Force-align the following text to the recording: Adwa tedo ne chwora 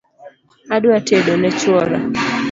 Adwa 0.75 0.97
tedo 1.07 1.33
ne 1.37 1.49
chwora 1.59 1.97